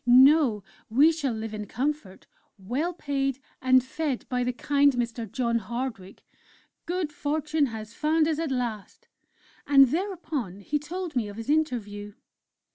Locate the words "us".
8.27-8.39